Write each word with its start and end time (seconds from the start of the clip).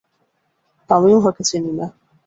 আমি 0.89 1.09
উহাকে 1.13 1.43
চিনি 1.49 1.71
না। 1.71 1.85